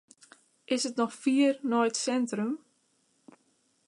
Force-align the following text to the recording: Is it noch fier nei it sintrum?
Is 0.75 0.83
it 0.87 0.97
noch 0.99 1.15
fier 1.23 1.51
nei 1.69 1.85
it 1.89 1.97
sintrum? 2.05 2.53